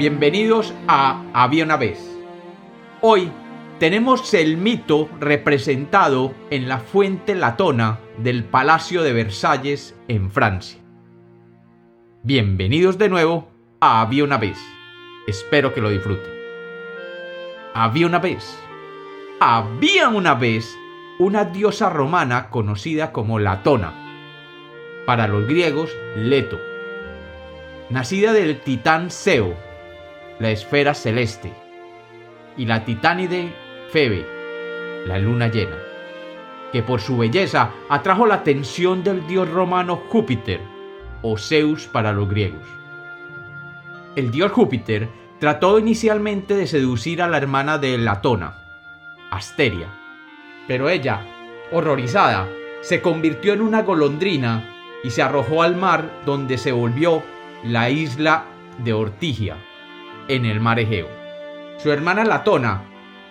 [0.00, 1.98] Bienvenidos a Había una vez.
[3.02, 3.30] Hoy
[3.78, 10.80] tenemos el mito representado en la fuente latona del Palacio de Versalles en Francia.
[12.22, 13.50] Bienvenidos de nuevo
[13.82, 14.56] a Había una vez.
[15.26, 16.32] Espero que lo disfruten.
[17.74, 18.58] Había una vez.
[19.38, 20.78] Había una vez
[21.18, 23.92] una diosa romana conocida como Latona.
[25.04, 26.58] Para los griegos, Leto.
[27.90, 29.68] Nacida del titán Zeo,
[30.40, 31.52] la esfera celeste,
[32.56, 33.54] y la titánide
[33.90, 34.26] Febe,
[35.06, 35.76] la luna llena,
[36.72, 40.60] que por su belleza atrajo la atención del dios romano Júpiter,
[41.22, 42.66] o Zeus para los griegos.
[44.16, 48.54] El dios Júpiter trató inicialmente de seducir a la hermana de Latona,
[49.30, 49.88] Asteria,
[50.66, 51.20] pero ella,
[51.70, 52.48] horrorizada,
[52.80, 57.22] se convirtió en una golondrina y se arrojó al mar donde se volvió
[57.62, 58.44] la isla
[58.78, 59.58] de Ortigia
[60.28, 61.08] en el mar Egeo.
[61.78, 62.82] Su hermana Latona,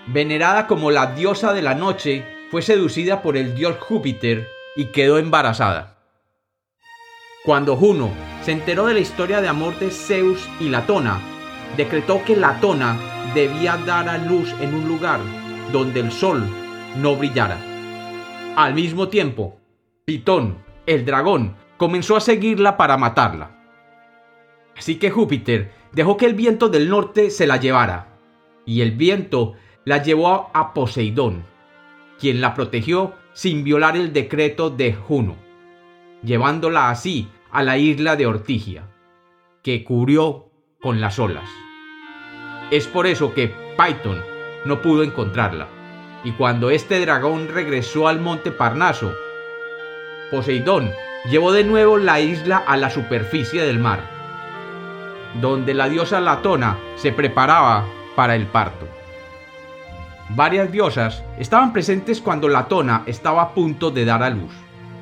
[0.08, 5.18] venerada como la diosa de la noche, fue seducida por el dios Júpiter y quedó
[5.18, 5.98] embarazada.
[7.46, 8.10] Cuando Juno
[8.44, 11.20] se enteró de la historia de amor de Zeus y Latona,
[11.78, 12.98] decretó que Latona
[13.34, 15.20] debía dar a luz en un lugar
[15.72, 16.44] donde el sol
[16.98, 17.58] no brillara.
[18.56, 19.60] Al mismo tiempo,
[20.06, 23.52] Pitón, el dragón, comenzó a seguirla para matarla.
[24.78, 28.18] Así que Júpiter dejó que el viento del norte se la llevara,
[28.66, 31.46] y el viento la llevó a Poseidón,
[32.20, 35.36] quien la protegió sin violar el decreto de Juno,
[36.24, 38.90] llevándola así a la isla de Ortigia,
[39.64, 40.52] que cubrió
[40.82, 41.50] con las olas.
[42.72, 44.22] Es por eso que Python
[44.66, 45.68] no pudo encontrarla,
[46.24, 49.14] y cuando este dragón regresó al monte Parnaso,
[50.30, 50.92] Poseidón
[51.32, 54.19] llevó de nuevo la isla a la superficie del mar
[55.36, 57.86] donde la diosa Latona se preparaba
[58.16, 58.88] para el parto.
[60.30, 64.52] Varias diosas estaban presentes cuando Latona estaba a punto de dar a luz,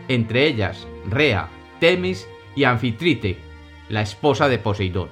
[0.07, 1.49] entre ellas Rea,
[1.79, 3.37] Temis y Anfitrite,
[3.89, 5.09] la esposa de Poseidón.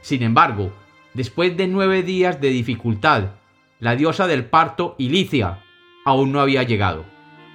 [0.00, 0.72] Sin embargo,
[1.14, 3.32] después de nueve días de dificultad,
[3.80, 5.58] la diosa del parto Ilicia
[6.04, 7.04] aún no había llegado,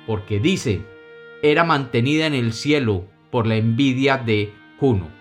[0.05, 0.81] porque dice,
[1.41, 5.17] era mantenida en el cielo por la envidia de Juno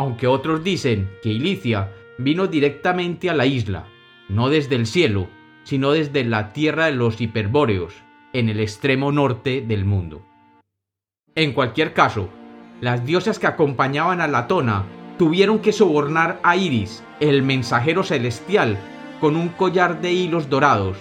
[0.00, 3.84] aunque otros dicen que Ilicia vino directamente a la isla,
[4.30, 5.28] no desde el cielo,
[5.64, 7.92] sino desde la tierra de los hiperbóreos,
[8.32, 10.24] en el extremo norte del mundo.
[11.34, 12.30] En cualquier caso,
[12.80, 14.86] las diosas que acompañaban a Latona
[15.18, 18.78] tuvieron que sobornar a Iris, el mensajero celestial,
[19.20, 20.96] con un collar de hilos dorados,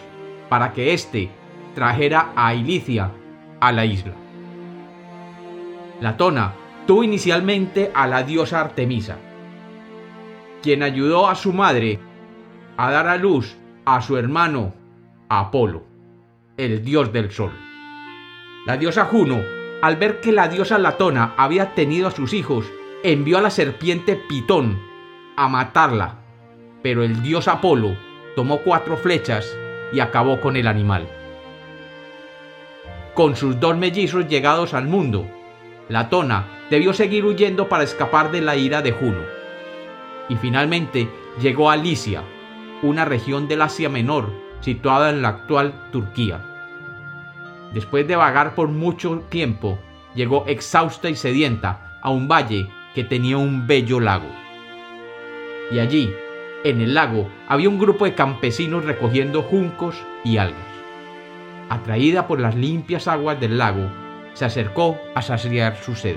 [0.50, 1.30] para que éste
[1.74, 3.12] trajera a Ilicia
[3.62, 4.14] a la isla.
[6.02, 6.54] Latona
[7.04, 9.18] inicialmente a la diosa Artemisa,
[10.62, 12.00] quien ayudó a su madre
[12.78, 13.56] a dar a luz
[13.86, 14.74] a su hermano
[15.30, 15.84] Apolo,
[16.58, 17.52] el dios del sol.
[18.66, 19.40] La diosa Juno,
[19.82, 22.66] al ver que la diosa Latona había tenido a sus hijos,
[23.04, 24.82] envió a la serpiente Pitón
[25.38, 26.16] a matarla,
[26.82, 27.96] pero el dios Apolo
[28.36, 29.46] tomó cuatro flechas
[29.94, 31.08] y acabó con el animal.
[33.14, 35.28] Con sus dos mellizos llegados al mundo,
[35.90, 39.24] Latona debió seguir huyendo para escapar de la ira de Juno.
[40.30, 41.10] Y finalmente
[41.42, 42.22] llegó a Licia,
[42.84, 46.42] una región del Asia Menor situada en la actual Turquía.
[47.74, 49.80] Después de vagar por mucho tiempo,
[50.14, 54.30] llegó exhausta y sedienta a un valle que tenía un bello lago.
[55.72, 56.14] Y allí,
[56.64, 60.60] en el lago, había un grupo de campesinos recogiendo juncos y algas.
[61.70, 63.90] Atraída por las limpias aguas del lago,
[64.40, 66.16] se acercó a saciar su sed.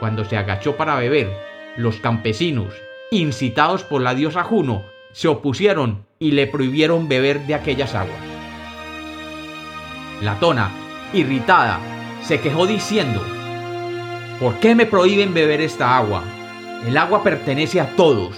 [0.00, 1.32] Cuando se agachó para beber,
[1.76, 2.74] los campesinos,
[3.12, 8.18] incitados por la diosa Juno, se opusieron y le prohibieron beber de aquellas aguas.
[10.20, 10.72] Latona,
[11.12, 11.78] irritada,
[12.22, 13.22] se quejó diciendo,
[14.40, 16.24] ¿Por qué me prohíben beber esta agua?
[16.88, 18.36] El agua pertenece a todos.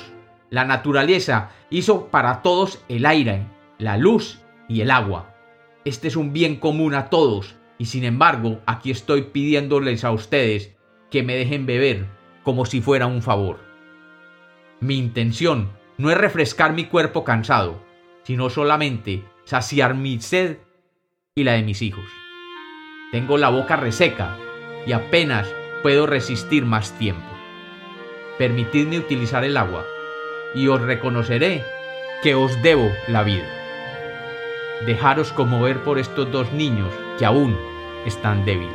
[0.51, 3.47] La naturaleza hizo para todos el aire,
[3.79, 5.35] la luz y el agua.
[5.87, 10.77] Este es un bien común a todos, y sin embargo aquí estoy pidiéndoles a ustedes
[11.11, 12.07] que me dejen beber
[12.43, 13.61] como si fuera un favor.
[14.81, 17.83] Mi intención no es refrescar mi cuerpo cansado,
[18.25, 20.59] sino solamente saciar mi sed
[21.35, 22.05] y la de mis hijos.
[23.11, 24.37] Tengo la boca reseca
[24.87, 25.49] y apenas
[25.83, 27.27] puedo resistir más tiempo.
[28.39, 29.85] Permitidme utilizar el agua
[30.55, 31.65] y os reconoceré
[32.23, 33.58] que os debo la vida.
[34.89, 36.89] Dejaros conmover por estos dos niños
[37.19, 37.55] que aún
[38.07, 38.73] están débiles.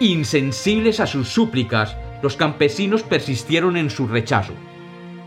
[0.00, 4.54] Insensibles a sus súplicas, los campesinos persistieron en su rechazo,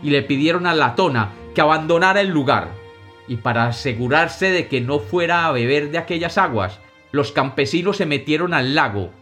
[0.02, 2.72] y le pidieron a Latona que abandonara el lugar.
[3.28, 6.80] Y para asegurarse de que no fuera a beber de aquellas aguas,
[7.12, 9.12] los campesinos se metieron al lago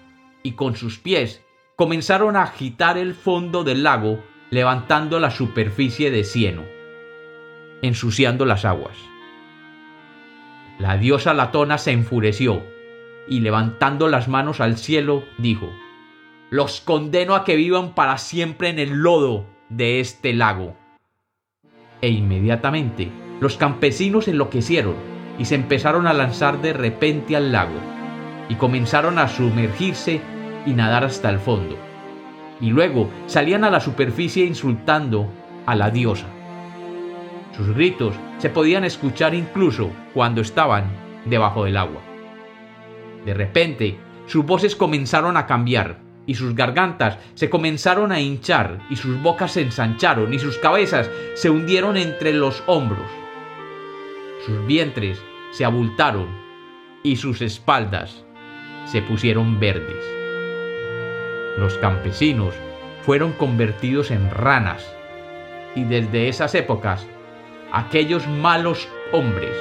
[0.42, 1.42] y con sus pies
[1.76, 6.62] comenzaron a agitar el fondo del lago levantando la superficie de cieno,
[7.82, 8.96] ensuciando las aguas.
[10.78, 12.62] La diosa Latona se enfureció
[13.26, 15.68] y levantando las manos al cielo dijo,
[16.50, 20.76] Los condeno a que vivan para siempre en el lodo de este lago.
[22.00, 23.10] E inmediatamente
[23.40, 24.94] los campesinos enloquecieron
[25.36, 27.78] y se empezaron a lanzar de repente al lago
[28.48, 30.20] y comenzaron a sumergirse
[30.64, 31.76] y nadar hasta el fondo.
[32.60, 35.28] Y luego salían a la superficie insultando
[35.66, 36.26] a la diosa.
[37.58, 40.84] Sus gritos se podían escuchar incluso cuando estaban
[41.24, 42.00] debajo del agua.
[43.26, 48.96] De repente, sus voces comenzaron a cambiar y sus gargantas se comenzaron a hinchar y
[48.96, 53.10] sus bocas se ensancharon y sus cabezas se hundieron entre los hombros.
[54.46, 55.20] Sus vientres
[55.50, 56.28] se abultaron
[57.02, 58.24] y sus espaldas
[58.86, 60.04] se pusieron verdes.
[61.58, 62.54] Los campesinos
[63.02, 64.86] fueron convertidos en ranas
[65.74, 67.04] y desde esas épocas
[67.72, 69.54] aquellos malos hombres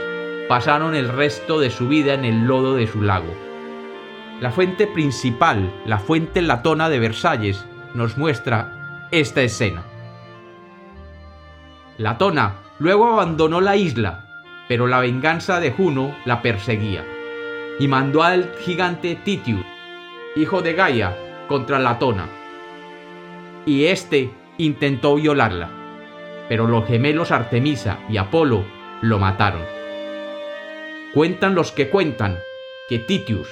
[0.48, 3.33] pasaron el resto de su vida en el lodo de su lago.
[4.39, 9.83] La fuente principal, la fuente latona de Versalles, nos muestra esta escena.
[11.98, 14.25] Latona luego abandonó la isla,
[14.68, 17.03] pero la venganza de Juno la perseguía,
[17.80, 19.65] y mandó al gigante Titius,
[20.36, 21.18] hijo de Gaia,
[21.48, 22.27] contra Latona.
[23.65, 25.76] Y éste intentó violarla
[26.50, 28.64] pero los gemelos Artemisa y Apolo
[29.02, 29.64] lo mataron.
[31.14, 32.38] Cuentan los que cuentan
[32.90, 33.48] que Titius,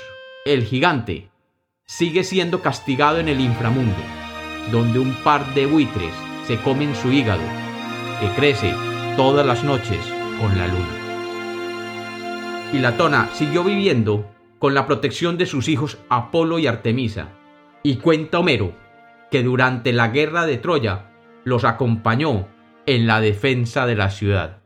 [0.46, 1.30] el gigante,
[1.86, 4.02] sigue siendo castigado en el inframundo,
[4.72, 6.14] donde un par de buitres
[6.46, 7.44] se comen su hígado,
[8.20, 8.74] que crece
[9.18, 10.00] todas las noches
[10.42, 11.06] con la luna.
[12.74, 17.30] Y Latona siguió viviendo con la protección de sus hijos Apolo y Artemisa,
[17.84, 18.74] y cuenta Homero
[19.30, 21.12] que durante la guerra de Troya
[21.44, 22.48] los acompañó
[22.86, 24.62] en la defensa de la ciudad.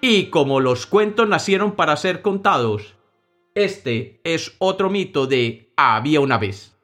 [0.00, 2.94] Y como los cuentos nacieron para ser contados,
[3.54, 6.77] este es otro mito de había una vez.